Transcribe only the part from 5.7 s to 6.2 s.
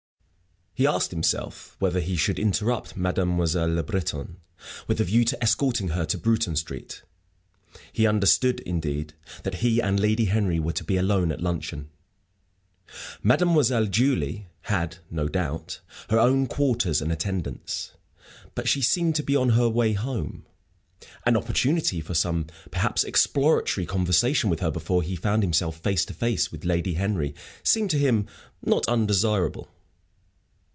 her to